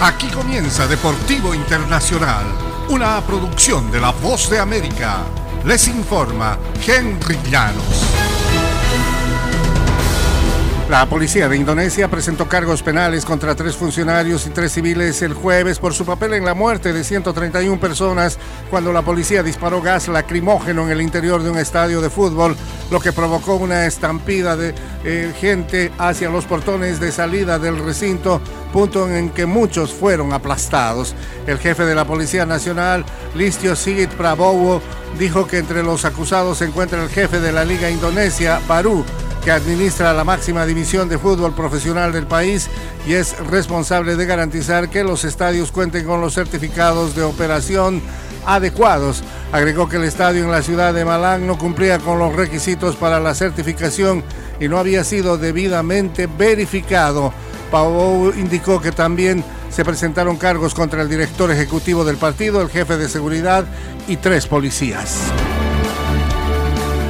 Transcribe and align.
Aquí 0.00 0.28
comienza 0.28 0.86
Deportivo 0.86 1.52
Internacional, 1.52 2.46
una 2.88 3.20
producción 3.20 3.90
de 3.90 4.00
La 4.00 4.12
Voz 4.12 4.48
de 4.48 4.60
América. 4.60 5.24
Les 5.64 5.88
informa 5.88 6.56
Henry 6.86 7.36
Llanos. 7.50 8.04
La 10.88 11.04
policía 11.04 11.48
de 11.48 11.56
Indonesia 11.56 12.08
presentó 12.08 12.48
cargos 12.48 12.82
penales 12.82 13.24
contra 13.24 13.56
tres 13.56 13.74
funcionarios 13.74 14.46
y 14.46 14.50
tres 14.50 14.72
civiles 14.72 15.20
el 15.20 15.34
jueves 15.34 15.80
por 15.80 15.92
su 15.92 16.06
papel 16.06 16.32
en 16.34 16.44
la 16.44 16.54
muerte 16.54 16.92
de 16.92 17.02
131 17.02 17.80
personas 17.80 18.38
cuando 18.70 18.92
la 18.92 19.02
policía 19.02 19.42
disparó 19.42 19.82
gas 19.82 20.06
lacrimógeno 20.06 20.84
en 20.84 20.92
el 20.92 21.02
interior 21.02 21.42
de 21.42 21.50
un 21.50 21.58
estadio 21.58 22.00
de 22.00 22.08
fútbol, 22.08 22.56
lo 22.90 23.00
que 23.00 23.12
provocó 23.12 23.56
una 23.56 23.86
estampida 23.86 24.56
de 24.56 24.74
eh, 25.04 25.32
gente 25.38 25.92
hacia 25.98 26.30
los 26.30 26.44
portones 26.44 27.00
de 27.00 27.12
salida 27.12 27.58
del 27.58 27.78
recinto, 27.78 28.40
punto 28.72 29.08
en 29.08 29.30
que 29.30 29.46
muchos 29.46 29.92
fueron 29.92 30.32
aplastados. 30.32 31.14
El 31.46 31.58
jefe 31.58 31.84
de 31.84 31.94
la 31.94 32.06
Policía 32.06 32.46
Nacional, 32.46 33.04
Listio 33.34 33.76
Sigit 33.76 34.10
Prabowo, 34.10 34.80
dijo 35.18 35.46
que 35.46 35.58
entre 35.58 35.82
los 35.82 36.04
acusados 36.04 36.58
se 36.58 36.66
encuentra 36.66 37.02
el 37.02 37.08
jefe 37.08 37.40
de 37.40 37.52
la 37.52 37.64
Liga 37.64 37.90
Indonesia, 37.90 38.60
Baru, 38.66 39.04
que 39.44 39.50
administra 39.52 40.12
la 40.12 40.24
máxima 40.24 40.66
división 40.66 41.08
de 41.08 41.18
fútbol 41.18 41.54
profesional 41.54 42.12
del 42.12 42.26
país 42.26 42.68
y 43.06 43.14
es 43.14 43.38
responsable 43.46 44.16
de 44.16 44.26
garantizar 44.26 44.90
que 44.90 45.04
los 45.04 45.24
estadios 45.24 45.72
cuenten 45.72 46.04
con 46.04 46.20
los 46.20 46.34
certificados 46.34 47.14
de 47.14 47.22
operación 47.22 48.02
adecuados. 48.46 49.22
Agregó 49.52 49.88
que 49.88 49.96
el 49.96 50.04
estadio 50.04 50.44
en 50.44 50.50
la 50.50 50.62
ciudad 50.62 50.94
de 50.94 51.04
Malang 51.04 51.46
no 51.46 51.58
cumplía 51.58 51.98
con 51.98 52.18
los 52.18 52.34
requisitos 52.34 52.96
para 52.96 53.20
la 53.20 53.34
certificación 53.34 54.24
y 54.60 54.68
no 54.68 54.78
había 54.78 55.04
sido 55.04 55.38
debidamente 55.38 56.26
verificado. 56.26 57.32
Pau 57.70 58.32
indicó 58.36 58.80
que 58.80 58.92
también 58.92 59.44
se 59.70 59.84
presentaron 59.84 60.36
cargos 60.36 60.74
contra 60.74 61.02
el 61.02 61.08
director 61.08 61.50
ejecutivo 61.50 62.04
del 62.04 62.16
partido, 62.16 62.62
el 62.62 62.70
jefe 62.70 62.96
de 62.96 63.08
seguridad 63.08 63.64
y 64.06 64.16
tres 64.16 64.46
policías. 64.46 65.18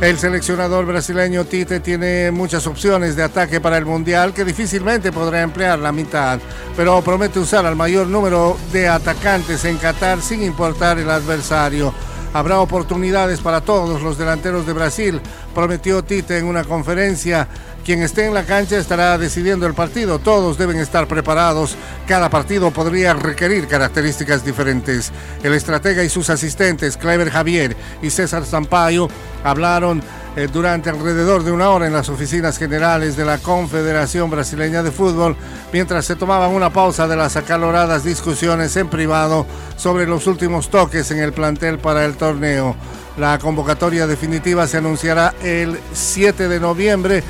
El 0.00 0.18
seleccionador 0.18 0.86
brasileño 0.86 1.44
Tite 1.44 1.78
tiene 1.80 2.30
muchas 2.30 2.66
opciones 2.66 3.16
de 3.16 3.22
ataque 3.22 3.60
para 3.60 3.76
el 3.76 3.84
Mundial 3.84 4.32
que 4.32 4.46
difícilmente 4.46 5.12
podrá 5.12 5.42
emplear 5.42 5.78
la 5.78 5.92
mitad, 5.92 6.40
pero 6.74 7.02
promete 7.02 7.38
usar 7.38 7.66
al 7.66 7.76
mayor 7.76 8.06
número 8.06 8.56
de 8.72 8.88
atacantes 8.88 9.62
en 9.66 9.76
Qatar 9.76 10.22
sin 10.22 10.42
importar 10.42 10.98
el 10.98 11.10
adversario. 11.10 11.92
Habrá 12.32 12.60
oportunidades 12.60 13.40
para 13.40 13.60
todos 13.60 14.00
los 14.00 14.16
delanteros 14.16 14.66
de 14.66 14.72
Brasil, 14.72 15.20
prometió 15.54 16.02
Tite 16.02 16.38
en 16.38 16.46
una 16.46 16.64
conferencia. 16.64 17.46
Quien 17.90 18.04
esté 18.04 18.24
en 18.24 18.34
la 18.34 18.44
cancha 18.44 18.78
estará 18.78 19.18
decidiendo 19.18 19.66
el 19.66 19.74
partido. 19.74 20.20
Todos 20.20 20.56
deben 20.56 20.78
estar 20.78 21.08
preparados. 21.08 21.74
Cada 22.06 22.30
partido 22.30 22.70
podría 22.70 23.14
requerir 23.14 23.66
características 23.66 24.44
diferentes. 24.44 25.10
El 25.42 25.54
estratega 25.54 26.04
y 26.04 26.08
sus 26.08 26.30
asistentes, 26.30 26.96
Clever 26.96 27.30
Javier 27.30 27.76
y 28.00 28.10
César 28.10 28.46
Sampaio, 28.46 29.08
hablaron 29.42 30.04
eh, 30.36 30.48
durante 30.52 30.90
alrededor 30.90 31.42
de 31.42 31.50
una 31.50 31.70
hora 31.70 31.86
en 31.86 31.92
las 31.92 32.08
oficinas 32.08 32.56
generales 32.56 33.16
de 33.16 33.24
la 33.24 33.38
Confederación 33.38 34.30
Brasileña 34.30 34.82
de 34.82 34.92
Fútbol, 34.92 35.36
mientras 35.72 36.04
se 36.04 36.16
tomaban 36.16 36.52
una 36.52 36.70
pausa 36.70 37.08
de 37.08 37.16
las 37.16 37.36
acaloradas 37.36 38.04
discusiones 38.04 38.76
en 38.76 38.88
privado 38.88 39.46
sobre 39.76 40.06
los 40.06 40.26
últimos 40.26 40.70
toques 40.70 41.10
en 41.10 41.18
el 41.18 41.32
plantel 41.32 41.78
para 41.78 42.04
el 42.04 42.16
torneo. 42.16 42.76
La 43.18 43.38
convocatoria 43.38 44.06
definitiva 44.06 44.66
se 44.68 44.76
anunciará 44.76 45.34
el 45.42 45.78
7 45.92 46.48
de 46.48 46.60
noviembre 46.60 47.24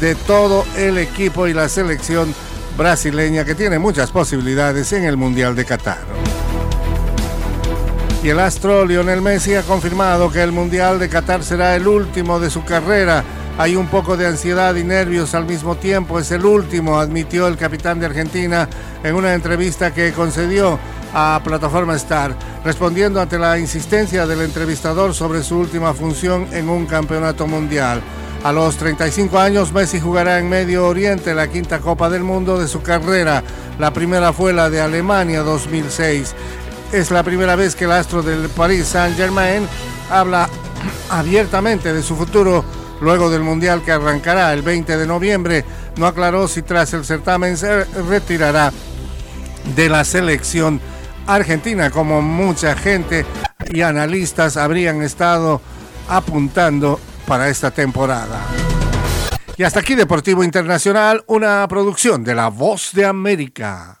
de 0.00 0.14
todo 0.14 0.64
el 0.76 0.98
equipo 0.98 1.48
y 1.48 1.54
la 1.54 1.68
selección 1.68 2.32
brasileña 2.76 3.44
que 3.44 3.54
tiene 3.54 3.78
muchas 3.78 4.10
posibilidades 4.10 4.92
en 4.92 5.04
el 5.04 5.16
Mundial 5.16 5.56
de 5.56 5.64
Qatar. 5.64 6.43
Y 8.24 8.30
el 8.30 8.40
astro 8.40 8.86
Lionel 8.86 9.20
Messi 9.20 9.54
ha 9.54 9.62
confirmado 9.62 10.32
que 10.32 10.42
el 10.42 10.50
Mundial 10.50 10.98
de 10.98 11.10
Qatar 11.10 11.44
será 11.44 11.76
el 11.76 11.86
último 11.86 12.40
de 12.40 12.48
su 12.48 12.64
carrera. 12.64 13.22
Hay 13.58 13.76
un 13.76 13.86
poco 13.86 14.16
de 14.16 14.26
ansiedad 14.26 14.74
y 14.76 14.82
nervios 14.82 15.34
al 15.34 15.44
mismo 15.44 15.76
tiempo. 15.76 16.18
Es 16.18 16.30
el 16.30 16.46
último, 16.46 16.98
admitió 16.98 17.46
el 17.48 17.58
capitán 17.58 18.00
de 18.00 18.06
Argentina 18.06 18.66
en 19.02 19.14
una 19.14 19.34
entrevista 19.34 19.92
que 19.92 20.14
concedió 20.14 20.78
a 21.12 21.38
Plataforma 21.44 21.96
Star, 21.96 22.34
respondiendo 22.64 23.20
ante 23.20 23.38
la 23.38 23.58
insistencia 23.58 24.26
del 24.26 24.40
entrevistador 24.40 25.12
sobre 25.12 25.42
su 25.42 25.58
última 25.58 25.92
función 25.92 26.48
en 26.52 26.70
un 26.70 26.86
campeonato 26.86 27.46
mundial. 27.46 28.00
A 28.42 28.52
los 28.52 28.76
35 28.76 29.38
años, 29.38 29.72
Messi 29.72 30.00
jugará 30.00 30.38
en 30.38 30.48
Medio 30.48 30.86
Oriente 30.86 31.34
la 31.34 31.48
quinta 31.48 31.80
Copa 31.80 32.08
del 32.08 32.24
Mundo 32.24 32.58
de 32.58 32.68
su 32.68 32.80
carrera. 32.80 33.42
La 33.78 33.92
primera 33.92 34.32
fue 34.32 34.52
la 34.52 34.68
de 34.70 34.80
Alemania 34.80 35.42
2006. 35.42 36.34
Es 36.92 37.10
la 37.10 37.22
primera 37.22 37.56
vez 37.56 37.74
que 37.74 37.84
el 37.84 37.92
astro 37.92 38.22
del 38.22 38.48
Paris 38.48 38.86
Saint-Germain 38.86 39.66
habla 40.10 40.48
abiertamente 41.10 41.92
de 41.92 42.02
su 42.02 42.16
futuro 42.16 42.64
luego 43.00 43.30
del 43.30 43.42
Mundial 43.42 43.82
que 43.82 43.92
arrancará 43.92 44.52
el 44.52 44.62
20 44.62 44.96
de 44.96 45.06
noviembre. 45.06 45.64
No 45.96 46.06
aclaró 46.06 46.48
si 46.48 46.62
tras 46.62 46.92
el 46.94 47.04
certamen 47.04 47.56
se 47.56 47.84
retirará 47.84 48.72
de 49.74 49.88
la 49.88 50.04
selección 50.04 50.80
argentina, 51.26 51.90
como 51.90 52.22
mucha 52.22 52.76
gente 52.76 53.24
y 53.70 53.80
analistas 53.80 54.56
habrían 54.56 55.02
estado 55.02 55.60
apuntando 56.08 57.00
para 57.26 57.48
esta 57.48 57.70
temporada. 57.70 58.40
Y 59.56 59.62
hasta 59.62 59.80
aquí 59.80 59.94
Deportivo 59.94 60.42
Internacional, 60.42 61.22
una 61.28 61.66
producción 61.68 62.24
de 62.24 62.34
La 62.34 62.48
Voz 62.48 62.90
de 62.92 63.04
América. 63.04 63.92